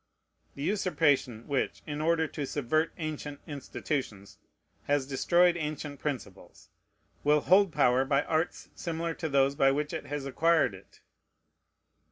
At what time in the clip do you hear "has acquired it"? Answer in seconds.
10.07-11.01